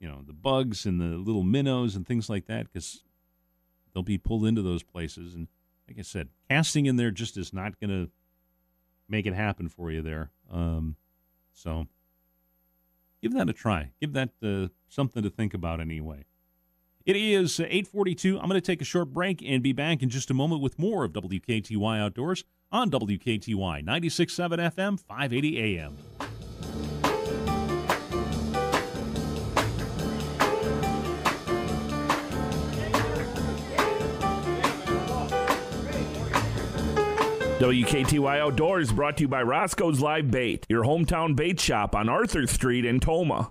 you 0.00 0.08
know 0.08 0.22
the 0.26 0.32
bugs 0.32 0.86
and 0.86 1.00
the 1.00 1.16
little 1.16 1.42
minnows 1.42 1.96
and 1.96 2.06
things 2.06 2.28
like 2.30 2.46
that 2.46 2.72
because 2.72 3.02
they'll 3.92 4.02
be 4.02 4.18
pulled 4.18 4.46
into 4.46 4.62
those 4.62 4.82
places 4.82 5.34
and 5.34 5.48
like 5.88 5.98
I 5.98 6.02
said, 6.02 6.28
casting 6.50 6.86
in 6.86 6.96
there 6.96 7.10
just 7.10 7.36
is 7.36 7.52
not 7.52 7.80
going 7.80 7.90
to 7.90 8.10
make 9.08 9.26
it 9.26 9.34
happen 9.34 9.68
for 9.68 9.90
you 9.90 10.02
there. 10.02 10.30
Um, 10.52 10.96
so 11.54 11.86
give 13.22 13.32
that 13.32 13.48
a 13.48 13.52
try. 13.52 13.90
Give 14.00 14.12
that 14.12 14.30
uh, 14.42 14.68
something 14.88 15.22
to 15.22 15.30
think 15.30 15.54
about 15.54 15.80
anyway. 15.80 16.24
It 17.06 17.16
is 17.16 17.58
842. 17.58 18.38
I'm 18.38 18.48
going 18.48 18.60
to 18.60 18.66
take 18.66 18.82
a 18.82 18.84
short 18.84 19.14
break 19.14 19.42
and 19.42 19.62
be 19.62 19.72
back 19.72 20.02
in 20.02 20.10
just 20.10 20.30
a 20.30 20.34
moment 20.34 20.60
with 20.60 20.78
more 20.78 21.04
of 21.04 21.12
WKTY 21.14 21.98
Outdoors 21.98 22.44
on 22.70 22.90
WKTY 22.90 23.82
96.7 23.82 24.58
FM, 24.58 25.00
580 25.00 25.78
AM. 25.78 25.96
WKTY 37.58 38.38
Outdoors 38.38 38.92
brought 38.92 39.16
to 39.16 39.24
you 39.24 39.28
by 39.28 39.42
Roscoe's 39.42 39.98
Live 39.98 40.30
Bait, 40.30 40.64
your 40.68 40.84
hometown 40.84 41.34
bait 41.34 41.58
shop 41.58 41.96
on 41.96 42.08
Arthur 42.08 42.46
Street 42.46 42.84
in 42.84 43.00
Tomah. 43.00 43.50